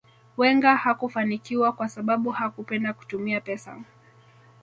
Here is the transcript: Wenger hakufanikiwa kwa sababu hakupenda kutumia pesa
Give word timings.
Wenger 0.37 0.75
hakufanikiwa 0.75 1.71
kwa 1.71 1.89
sababu 1.89 2.29
hakupenda 2.31 2.93
kutumia 2.93 3.41
pesa 3.41 3.81